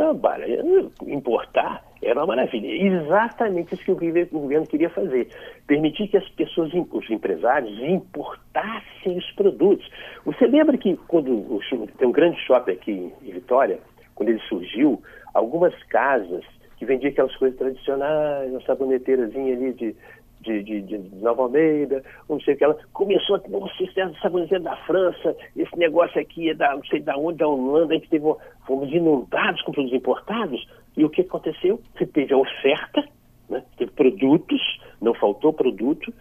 importar 1.07 1.83
era 2.01 2.19
uma 2.19 2.27
maravilha. 2.27 2.67
Exatamente 2.67 3.73
isso 3.73 3.83
que 3.83 3.91
o 3.91 4.39
governo 4.39 4.67
queria 4.67 4.89
fazer. 4.89 5.27
Permitir 5.67 6.07
que 6.07 6.17
as 6.17 6.27
pessoas, 6.29 6.71
os 6.73 7.09
empresários, 7.09 7.77
importassem 7.79 9.17
os 9.17 9.29
produtos. 9.31 9.89
Você 10.25 10.47
lembra 10.47 10.77
que 10.77 10.97
quando 11.07 11.59
tem 11.97 12.07
um 12.07 12.11
grande 12.11 12.39
shopping 12.45 12.71
aqui 12.71 13.13
em 13.21 13.31
Vitória, 13.31 13.79
quando 14.15 14.29
ele 14.29 14.39
surgiu, 14.47 15.01
algumas 15.33 15.73
casas 15.83 16.43
que 16.79 16.85
vendia 16.85 17.09
aquelas 17.09 17.35
coisas 17.35 17.59
tradicionais, 17.59 18.49
uma 18.49 18.61
saboneteirazinha 18.61 19.53
ali 19.53 19.73
de, 19.73 19.95
de, 20.39 20.63
de, 20.63 20.81
de 20.81 21.15
Nova 21.17 21.43
Almeida, 21.43 22.01
não 22.29 22.39
sei 22.39 22.53
o 22.53 22.57
que 22.57 22.63
ela 22.63 22.77
começou 22.93 23.35
a 23.35 23.39
ter 23.39 23.53
um 23.53 23.67
sucesso 23.67 24.17
saboneteira 24.21 24.63
da 24.63 24.77
França, 24.77 25.35
esse 25.57 25.77
negócio 25.77 26.19
aqui 26.19 26.49
é 26.49 26.53
da 26.53 26.73
não 26.73 26.83
sei 26.85 27.01
da 27.01 27.17
onde, 27.17 27.39
da 27.39 27.47
Holanda, 27.47 27.93
a 27.93 27.97
gente 27.97 28.09
teve, 28.09 28.25
fomos 28.65 28.89
inundados 28.91 29.61
com 29.63 29.73
produtos 29.73 29.97
importados, 29.97 30.67
e 30.95 31.03
o 31.03 31.09
que 31.09 31.21
aconteceu? 31.21 31.81
Você 31.97 32.05
teve 32.05 32.33
a 32.33 32.37
oferta, 32.37 33.03
né? 33.49 33.61
teve 33.77 33.91
produtos, 33.91 34.61
não 35.01 35.13
faltou 35.13 35.51
produto, 35.51 36.13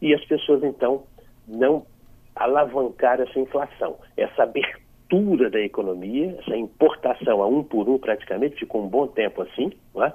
e 0.00 0.14
as 0.14 0.24
pessoas 0.24 0.64
então 0.64 1.04
não 1.46 1.86
alavancaram 2.34 3.24
essa 3.24 3.38
inflação, 3.38 3.98
essa 4.16 4.44
abertura 4.44 4.83
abertura 5.14 5.50
da 5.50 5.60
economia, 5.60 6.36
essa 6.40 6.56
importação 6.56 7.42
a 7.42 7.46
um 7.46 7.62
por 7.62 7.88
um 7.88 7.98
praticamente, 7.98 8.56
ficou 8.56 8.84
um 8.84 8.88
bom 8.88 9.06
tempo 9.06 9.42
assim, 9.42 9.72
é? 9.96 10.12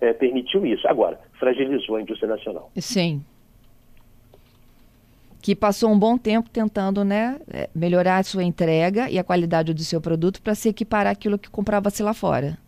É, 0.00 0.12
permitiu 0.12 0.66
isso. 0.66 0.86
Agora, 0.88 1.20
fragilizou 1.38 1.96
a 1.96 2.02
indústria 2.02 2.28
nacional. 2.28 2.70
Sim. 2.76 3.22
Que 5.40 5.54
passou 5.54 5.90
um 5.90 5.98
bom 5.98 6.18
tempo 6.18 6.50
tentando 6.50 7.04
né, 7.04 7.40
é, 7.52 7.68
melhorar 7.74 8.18
a 8.18 8.22
sua 8.22 8.42
entrega 8.42 9.08
e 9.08 9.18
a 9.18 9.24
qualidade 9.24 9.72
do 9.72 9.82
seu 9.82 10.00
produto 10.00 10.42
para 10.42 10.54
se 10.54 10.68
equiparar 10.68 11.12
aquilo 11.12 11.38
que 11.38 11.50
comprava-se 11.50 12.02
lá 12.02 12.14
fora. 12.14 12.58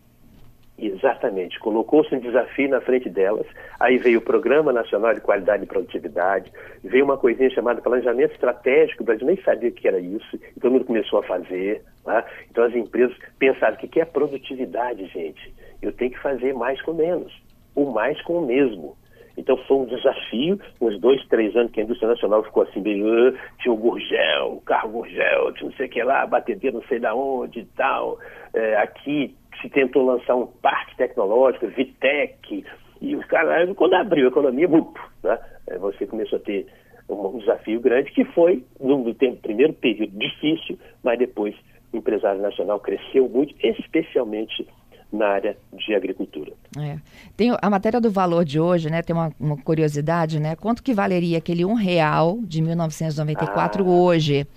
Exatamente, 0.77 1.57
colocou-se 1.59 2.13
um 2.13 2.19
desafio 2.19 2.67
na 2.67 2.81
frente 2.81 3.09
delas, 3.09 3.47
aí 3.79 3.97
veio 3.97 4.19
o 4.19 4.21
Programa 4.21 4.73
Nacional 4.73 5.13
de 5.13 5.21
Qualidade 5.21 5.63
e 5.63 5.67
Produtividade, 5.67 6.51
veio 6.83 7.05
uma 7.05 7.17
coisinha 7.17 7.49
chamada 7.49 7.81
Planejamento 7.81 8.33
Estratégico, 8.33 9.01
o 9.01 9.05
Brasil 9.05 9.25
nem 9.25 9.41
sabia 9.41 9.69
o 9.69 9.71
que 9.71 9.87
era 9.87 9.99
isso, 9.99 10.35
e 10.35 10.59
todo 10.59 10.73
mundo 10.73 10.83
começou 10.83 11.19
a 11.19 11.23
fazer. 11.23 11.81
Né? 12.05 12.23
Então 12.51 12.65
as 12.65 12.75
empresas 12.75 13.15
pensaram, 13.39 13.75
o 13.75 13.77
que 13.77 14.01
é 14.01 14.05
produtividade, 14.05 15.07
gente? 15.07 15.53
Eu 15.81 15.93
tenho 15.93 16.11
que 16.11 16.19
fazer 16.19 16.53
mais 16.53 16.81
com 16.81 16.93
menos, 16.93 17.31
o 17.73 17.91
mais 17.91 18.21
com 18.23 18.39
o 18.39 18.45
mesmo. 18.45 18.97
Então 19.37 19.57
foi 19.65 19.77
um 19.77 19.85
desafio, 19.85 20.59
uns 20.79 20.99
dois, 20.99 21.25
três 21.27 21.55
anos 21.55 21.71
que 21.71 21.81
a 21.81 21.83
indústria 21.83 22.09
nacional 22.09 22.43
ficou 22.43 22.63
assim, 22.63 22.81
meio, 22.81 23.29
uh, 23.29 23.37
tinha 23.59 23.73
o 23.73 23.77
Gurgel, 23.77 24.53
o 24.53 24.61
carro 24.61 24.89
Gurgel, 24.89 25.53
tinha 25.53 25.69
não 25.69 25.75
sei 25.75 25.87
o 25.87 25.89
que 25.89 26.03
lá, 26.03 26.25
batedeira 26.25 26.77
não 26.77 26.83
sei 26.87 26.99
da 26.99 27.13
onde 27.13 27.59
e 27.59 27.65
tal. 27.65 28.17
É, 28.53 28.77
aqui 28.77 29.35
se 29.61 29.69
tentou 29.69 30.05
lançar 30.05 30.35
um 30.35 30.47
parque 30.47 30.95
tecnológico, 30.97 31.67
Vitec, 31.67 32.65
e 33.01 33.15
os 33.15 33.25
caras, 33.25 33.69
quando 33.75 33.93
abriu 33.93 34.25
a 34.25 34.29
economia, 34.29 34.67
né, 34.67 35.39
é, 35.67 35.77
você 35.77 36.05
começou 36.05 36.37
a 36.37 36.41
ter 36.41 36.65
um, 37.09 37.37
desafio 37.37 37.79
grande, 37.79 38.11
que 38.11 38.25
foi, 38.25 38.63
no 38.79 39.13
tempo, 39.13 39.37
primeiro 39.41 39.73
período 39.73 40.17
difícil, 40.17 40.77
mas 41.03 41.19
depois 41.19 41.55
o 41.93 41.97
empresário 41.97 42.41
nacional 42.41 42.79
cresceu 42.79 43.29
muito, 43.29 43.53
especialmente 43.63 44.67
na 45.11 45.27
área 45.27 45.57
de 45.73 45.95
agricultura. 45.95 46.51
É. 46.77 46.97
Tem 47.37 47.55
a 47.61 47.69
matéria 47.69 48.01
do 48.01 48.11
valor 48.11 48.43
de 48.43 48.59
hoje, 48.59 48.89
né? 48.89 49.01
Tem 49.01 49.15
uma, 49.15 49.31
uma 49.39 49.57
curiosidade, 49.57 50.39
né? 50.39 50.55
Quanto 50.55 50.83
que 50.83 50.93
valeria 50.93 51.37
aquele 51.37 51.63
um 51.63 51.73
real 51.73 52.39
de 52.41 52.61
1994 52.61 53.83
ah. 53.83 53.87
hoje? 53.87 54.47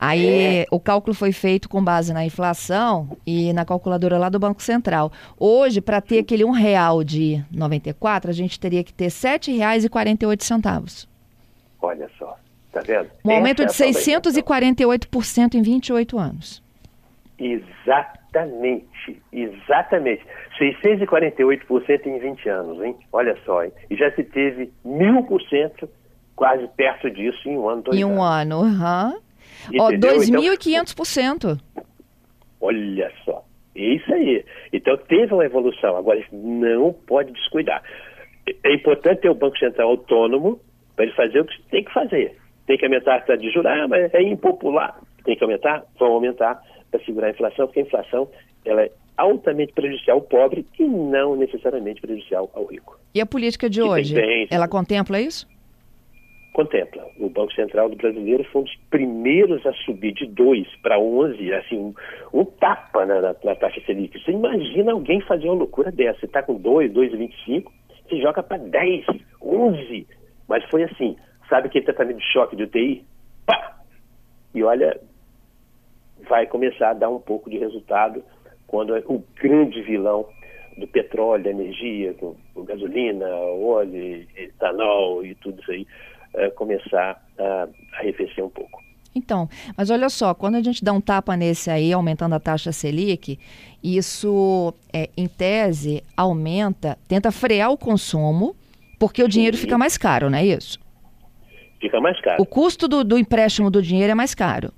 Aí 0.00 0.62
é. 0.62 0.66
o 0.70 0.80
cálculo 0.80 1.14
foi 1.14 1.30
feito 1.30 1.68
com 1.68 1.84
base 1.84 2.10
na 2.14 2.24
inflação 2.24 3.18
e 3.26 3.52
na 3.52 3.66
calculadora 3.66 4.16
lá 4.16 4.30
do 4.30 4.38
Banco 4.38 4.62
Central. 4.62 5.12
Hoje, 5.38 5.82
para 5.82 6.00
ter 6.00 6.20
aquele 6.20 6.42
um 6.42 6.52
real 6.52 7.04
de 7.04 7.44
94, 7.52 8.30
a 8.30 8.32
gente 8.32 8.58
teria 8.58 8.82
que 8.82 8.94
ter 8.94 9.04
R$ 9.04 9.10
7,48. 9.10 11.06
Olha 11.82 12.08
só, 12.18 12.34
tá 12.72 12.80
vendo? 12.80 13.10
Um 13.22 13.32
aumento 13.32 13.66
de 13.66 13.72
648% 13.72 15.54
em 15.54 15.60
28 15.62 16.18
anos. 16.18 16.62
Exatamente, 17.38 19.22
exatamente. 19.30 20.24
648% 20.58 22.06
em 22.06 22.18
20 22.18 22.48
anos, 22.48 22.82
hein? 22.82 22.96
Olha 23.12 23.36
só, 23.44 23.64
hein? 23.64 23.72
E 23.90 23.96
já 23.96 24.10
se 24.12 24.24
teve 24.24 24.72
mil 24.82 25.22
por 25.24 25.42
cento, 25.42 25.86
quase 26.34 26.66
perto 26.68 27.10
disso 27.10 27.48
em 27.48 27.58
um 27.58 27.68
ano, 27.68 27.82
dois 27.82 27.98
Em 27.98 28.04
um 28.04 28.22
anos. 28.22 28.64
ano, 28.64 28.82
aham. 28.82 29.12
Uhum. 29.14 29.29
Ó, 29.78 29.90
2.500%. 29.90 31.34
Então, 31.36 31.58
olha 32.60 33.12
só. 33.24 33.44
É 33.74 33.80
isso 33.80 34.12
aí. 34.12 34.44
Então 34.72 34.96
teve 34.96 35.32
uma 35.32 35.44
evolução. 35.44 35.96
Agora 35.96 36.22
não 36.32 36.92
pode 36.92 37.32
descuidar. 37.32 37.82
É 38.64 38.74
importante 38.74 39.20
ter 39.20 39.30
o 39.30 39.34
Banco 39.34 39.58
Central 39.58 39.90
autônomo 39.90 40.60
para 40.96 41.04
ele 41.04 41.14
fazer 41.14 41.40
o 41.40 41.44
que 41.44 41.62
tem 41.70 41.84
que 41.84 41.92
fazer. 41.92 42.36
Tem 42.66 42.76
que 42.76 42.84
aumentar 42.84 43.16
a 43.16 43.20
taxa 43.20 43.38
de 43.38 43.50
juros, 43.50 43.70
ah, 43.70 43.86
mas 43.88 44.12
é 44.12 44.22
impopular. 44.22 45.00
Tem 45.24 45.36
que 45.36 45.42
aumentar? 45.42 45.84
Vão 45.98 46.12
aumentar 46.12 46.60
para 46.90 47.00
segurar 47.04 47.28
a 47.28 47.30
inflação, 47.30 47.66
porque 47.66 47.80
a 47.80 47.82
inflação 47.82 48.28
ela 48.64 48.82
é 48.82 48.90
altamente 49.16 49.72
prejudicial 49.72 50.18
ao 50.18 50.22
pobre 50.22 50.66
e 50.78 50.84
não 50.84 51.36
necessariamente 51.36 52.00
prejudicial 52.00 52.50
ao 52.54 52.64
rico. 52.66 52.98
E 53.14 53.20
a 53.20 53.26
política 53.26 53.68
de 53.68 53.82
hoje, 53.82 54.14
ela 54.50 54.68
contempla 54.68 55.20
isso? 55.20 55.46
Contempla. 56.52 57.06
O 57.18 57.28
Banco 57.28 57.52
Central 57.52 57.88
do 57.88 57.96
Brasileiro 57.96 58.44
foi 58.44 58.62
um 58.62 58.64
dos 58.64 58.76
primeiros 58.90 59.64
a 59.66 59.72
subir 59.84 60.12
de 60.12 60.26
2 60.26 60.66
para 60.82 60.98
11, 60.98 61.52
assim, 61.54 61.78
um, 61.78 61.94
um 62.32 62.44
tapa 62.44 63.06
na, 63.06 63.20
na, 63.20 63.36
na, 63.44 63.54
taxa 63.54 63.80
Selic. 63.86 64.18
Você 64.18 64.32
imagina 64.32 64.92
alguém 64.92 65.20
fazer 65.22 65.46
uma 65.46 65.54
loucura 65.54 65.90
dessa. 65.90 66.20
Você 66.20 66.26
está 66.26 66.42
com 66.42 66.54
2, 66.54 66.92
2,25, 66.92 67.70
você 68.08 68.20
joga 68.20 68.42
para 68.42 68.58
10, 68.58 69.06
11. 69.42 70.06
Mas 70.48 70.64
foi 70.64 70.82
assim, 70.84 71.16
sabe 71.48 71.68
aquele 71.68 71.84
tratamento 71.84 72.18
de 72.18 72.32
choque 72.32 72.56
de 72.56 72.64
UTI? 72.64 73.04
Pá! 73.46 73.78
E 74.54 74.62
olha, 74.62 75.00
vai 76.28 76.46
começar 76.46 76.90
a 76.90 76.94
dar 76.94 77.08
um 77.08 77.20
pouco 77.20 77.48
de 77.48 77.58
resultado 77.58 78.22
quando 78.66 78.96
o 79.06 79.24
grande 79.40 79.82
vilão 79.82 80.26
do 80.76 80.86
petróleo, 80.86 81.44
da 81.44 81.50
energia, 81.50 82.14
com, 82.14 82.36
com 82.54 82.64
gasolina, 82.64 83.26
óleo, 83.28 84.26
etanol 84.36 85.24
e 85.24 85.34
tudo 85.36 85.60
isso 85.60 85.70
aí, 85.70 85.86
uh, 86.34 86.50
começar 86.54 87.22
a 87.38 87.68
arrefecer 87.98 88.44
um 88.44 88.50
pouco. 88.50 88.80
Então, 89.14 89.48
mas 89.76 89.90
olha 89.90 90.08
só, 90.08 90.34
quando 90.34 90.54
a 90.54 90.62
gente 90.62 90.84
dá 90.84 90.92
um 90.92 91.00
tapa 91.00 91.36
nesse 91.36 91.68
aí, 91.70 91.92
aumentando 91.92 92.34
a 92.34 92.40
taxa 92.40 92.70
Selic, 92.70 93.38
isso, 93.82 94.72
é, 94.92 95.08
em 95.16 95.26
tese, 95.26 96.04
aumenta, 96.16 96.96
tenta 97.08 97.32
frear 97.32 97.72
o 97.72 97.78
consumo, 97.78 98.54
porque 98.98 99.22
o 99.22 99.28
dinheiro 99.28 99.56
fica 99.56 99.76
mais 99.76 99.98
caro, 99.98 100.30
não 100.30 100.38
é 100.38 100.46
isso? 100.46 100.78
Fica 101.80 102.00
mais 102.00 102.20
caro. 102.20 102.40
O 102.40 102.46
custo 102.46 102.86
do, 102.86 103.02
do 103.02 103.18
empréstimo 103.18 103.70
do 103.70 103.82
dinheiro 103.82 104.12
é 104.12 104.14
mais 104.14 104.34
caro. 104.34 104.72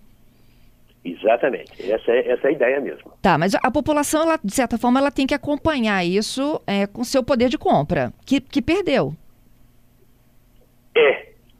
Exatamente, 1.05 1.91
essa 1.91 2.13
é, 2.13 2.31
essa 2.31 2.47
é 2.47 2.51
a 2.51 2.53
ideia 2.53 2.81
mesmo. 2.81 3.13
Tá, 3.21 3.37
mas 3.37 3.55
a 3.57 3.71
população, 3.73 4.23
ela, 4.23 4.39
de 4.43 4.55
certa 4.55 4.79
forma, 4.79 5.01
ela 5.01 5.11
tem 5.11 5.27
que 5.27 5.35
acompanhar 5.35 6.05
isso 6.05 6.63
é, 6.65 6.87
com 6.87 7.03
seu 7.03 7.25
poder 7.25 7.49
de 7.49 7.59
compra, 7.59 8.13
que, 8.25 8.41
que 8.41 8.63
perdeu. 8.63 9.15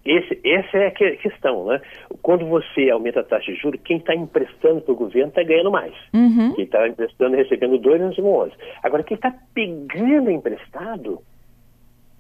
Esse, 0.05 0.41
essa 0.45 0.77
é 0.79 0.87
a 0.89 0.91
questão, 0.91 1.67
né? 1.67 1.81
Quando 2.23 2.45
você 2.47 2.91
aumenta 2.91 3.21
a 3.21 3.25
taxa 3.25 3.53
de 3.53 3.59
juros, 3.59 3.81
quem 3.85 3.99
está 3.99 4.15
emprestando 4.15 4.81
para 4.81 4.93
o 4.93 4.97
governo 4.97 5.29
está 5.29 5.43
ganhando 5.45 5.71
mais. 5.71 5.95
Uhum. 6.13 6.55
Quem 6.55 6.65
está 6.65 6.89
emprestando 6.89 7.37
recebendo 7.37 7.79
dois 7.79 8.01
anos 8.01 8.19
e 8.19 8.23
onze. 8.23 8.53
Agora, 8.83 9.05
quem 9.05 9.15
está 9.15 9.33
pegando 9.55 10.31
emprestado 10.31 11.21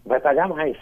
vai 0.05 0.21
pagar 0.21 0.49
mais. 0.49 0.77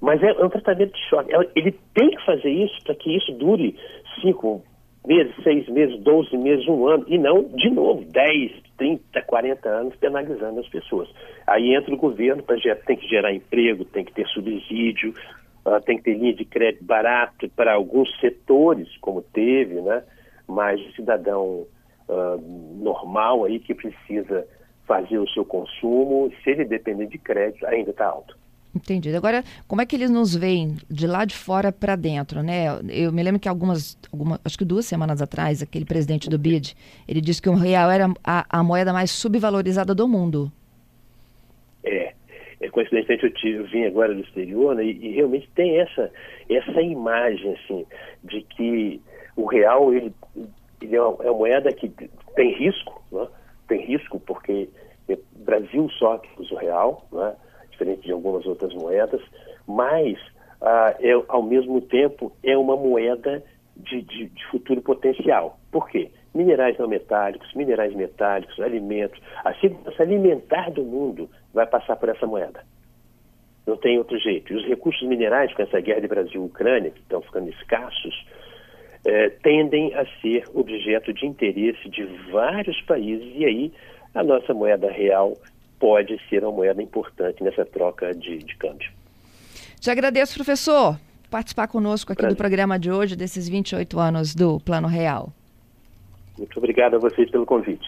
Mas 0.00 0.22
é, 0.22 0.32
um 0.32 0.48
tratamento 0.48 0.92
de 0.92 1.08
choque. 1.08 1.34
É, 1.34 1.38
ele 1.54 1.72
tem 1.94 2.10
que 2.10 2.24
fazer 2.24 2.50
isso 2.50 2.78
para 2.84 2.94
que 2.94 3.14
isso 3.14 3.32
dure 3.32 3.76
cinco 4.20 4.62
meses, 5.06 5.34
seis 5.42 5.68
meses, 5.68 6.00
doze 6.00 6.36
meses, 6.36 6.66
um 6.66 6.86
ano, 6.86 7.04
e 7.06 7.18
não, 7.18 7.44
de 7.44 7.68
novo, 7.68 8.02
dez, 8.10 8.52
trinta, 8.78 9.20
quarenta 9.22 9.68
anos 9.68 9.94
penalizando 9.96 10.60
as 10.60 10.68
pessoas. 10.68 11.08
Aí 11.46 11.74
entra 11.74 11.92
o 11.92 11.98
governo, 11.98 12.42
pra, 12.42 12.56
tem 12.86 12.96
que 12.96 13.06
gerar 13.06 13.32
emprego, 13.32 13.84
tem 13.84 14.04
que 14.04 14.14
ter 14.14 14.26
subsídio, 14.28 15.12
uh, 15.64 15.80
tem 15.84 15.96
que 15.96 16.04
ter 16.04 16.14
linha 16.14 16.34
de 16.34 16.44
crédito 16.44 16.84
barato 16.84 17.48
para 17.50 17.74
alguns 17.74 18.08
setores, 18.20 18.88
como 18.98 19.22
teve, 19.22 19.80
né? 19.80 20.02
mas 20.46 20.80
o 20.80 20.92
cidadão 20.92 21.66
uh, 22.08 22.76
normal 22.80 23.44
aí 23.44 23.58
que 23.58 23.74
precisa 23.74 24.46
fazer 24.86 25.18
o 25.18 25.28
seu 25.28 25.44
consumo, 25.44 26.30
se 26.42 26.50
ele 26.50 26.64
depender 26.64 27.06
de 27.06 27.18
crédito, 27.18 27.66
ainda 27.66 27.90
está 27.90 28.06
alto. 28.06 28.36
Entendido. 28.74 29.16
Agora, 29.16 29.44
como 29.68 29.80
é 29.80 29.86
que 29.86 29.94
eles 29.94 30.10
nos 30.10 30.34
veem 30.34 30.76
de 30.90 31.06
lá 31.06 31.24
de 31.24 31.34
fora 31.34 31.70
para 31.70 31.94
dentro, 31.94 32.42
né? 32.42 32.66
Eu 32.88 33.12
me 33.12 33.22
lembro 33.22 33.40
que 33.40 33.48
algumas, 33.48 33.96
algumas, 34.12 34.40
acho 34.44 34.58
que 34.58 34.64
duas 34.64 34.84
semanas 34.84 35.22
atrás, 35.22 35.62
aquele 35.62 35.84
presidente 35.84 36.28
do 36.28 36.36
BID, 36.36 36.74
ele 37.06 37.20
disse 37.20 37.40
que 37.40 37.48
o 37.48 37.54
real 37.54 37.88
era 37.88 38.12
a, 38.24 38.44
a 38.58 38.62
moeda 38.64 38.92
mais 38.92 39.12
subvalorizada 39.12 39.94
do 39.94 40.08
mundo. 40.08 40.50
É, 42.64 42.66
é 42.66 42.70
coincidentemente 42.70 43.24
eu, 43.24 43.34
tive, 43.34 43.58
eu 43.58 43.64
vim 43.64 43.84
agora 43.84 44.14
do 44.14 44.20
exterior, 44.20 44.74
né, 44.74 44.84
e, 44.84 45.06
e, 45.06 45.12
realmente 45.12 45.48
tem 45.54 45.80
essa, 45.80 46.10
essa 46.48 46.82
imagem, 46.82 47.54
assim, 47.54 47.86
de 48.22 48.42
que 48.42 49.00
o 49.36 49.46
real, 49.46 49.92
ele, 49.92 50.12
ele 50.80 50.96
é, 50.96 51.02
uma, 51.02 51.24
é 51.24 51.30
uma 51.30 51.38
moeda 51.38 51.72
que 51.72 51.88
tem 52.34 52.52
risco, 52.54 53.02
né? 53.10 53.26
tem 53.68 53.84
risco 53.84 54.20
porque 54.20 54.68
o 55.08 55.44
Brasil 55.44 55.88
só 55.98 56.18
que 56.18 56.28
usa 56.40 56.54
o 56.54 56.58
real, 56.58 57.06
né? 57.12 57.34
diferente 57.70 58.02
de 58.02 58.12
algumas 58.12 58.46
outras 58.46 58.72
moedas, 58.74 59.20
mas 59.66 60.18
ah, 60.60 60.94
é, 61.00 61.12
ao 61.28 61.42
mesmo 61.42 61.80
tempo 61.80 62.32
é 62.42 62.56
uma 62.56 62.76
moeda 62.76 63.42
de, 63.76 64.02
de, 64.02 64.26
de, 64.26 64.46
futuro 64.46 64.80
potencial. 64.80 65.58
Por 65.70 65.88
quê? 65.88 66.10
Minerais 66.34 66.76
não 66.78 66.88
metálicos, 66.88 67.52
minerais 67.54 67.94
metálicos, 67.94 68.58
alimentos. 68.58 69.20
A 69.44 69.54
segurança 69.54 70.02
alimentar 70.02 70.70
do 70.70 70.82
mundo 70.82 71.30
vai 71.52 71.66
passar 71.66 71.96
por 71.96 72.08
essa 72.08 72.26
moeda. 72.26 72.64
Não 73.66 73.76
tem 73.76 73.98
outro 73.98 74.18
jeito. 74.18 74.52
E 74.52 74.56
os 74.56 74.66
recursos 74.66 75.06
minerais, 75.08 75.54
com 75.54 75.62
essa 75.62 75.80
guerra 75.80 76.00
de 76.00 76.08
Brasil-Ucrânia, 76.08 76.90
que 76.90 77.00
estão 77.00 77.22
ficando 77.22 77.48
escassos, 77.50 78.26
eh, 79.06 79.30
tendem 79.42 79.94
a 79.94 80.04
ser 80.20 80.44
objeto 80.54 81.12
de 81.12 81.26
interesse 81.26 81.88
de 81.88 82.04
vários 82.30 82.80
países, 82.82 83.32
e 83.36 83.44
aí 83.44 83.72
a 84.14 84.22
nossa 84.22 84.52
moeda 84.52 84.90
real 84.90 85.34
pode 85.78 86.18
ser 86.28 86.42
uma 86.42 86.52
moeda 86.52 86.82
importante 86.82 87.42
nessa 87.42 87.64
troca 87.64 88.14
de, 88.14 88.38
de 88.38 88.56
câmbio. 88.56 88.90
Te 89.80 89.90
agradeço, 89.90 90.34
professor, 90.34 90.98
participar 91.30 91.68
conosco 91.68 92.12
aqui 92.12 92.22
Prazer. 92.22 92.34
do 92.34 92.38
programa 92.38 92.78
de 92.78 92.90
hoje, 92.90 93.16
desses 93.16 93.48
28 93.48 93.98
anos 93.98 94.34
do 94.34 94.58
Plano 94.60 94.88
Real. 94.88 95.32
Muito 96.36 96.58
obrigado 96.58 96.96
a 96.96 96.98
vocês 96.98 97.30
pelo 97.30 97.46
convite. 97.46 97.86